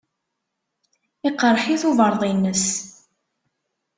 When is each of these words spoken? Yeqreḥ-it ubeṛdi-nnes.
Yeqreḥ-it 1.23 1.83
ubeṛdi-nnes. 1.89 2.65